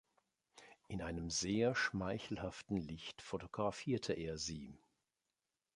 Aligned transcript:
In 0.87 1.03
einem 1.03 1.29
sehr 1.29 1.75
schmeichelhaften 1.75 2.77
Licht 2.77 3.21
fotografierte 3.21 4.13
er 4.13 4.39
sie. 4.39 4.75